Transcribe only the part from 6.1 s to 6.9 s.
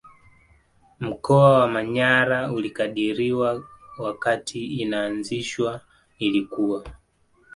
ilikuwa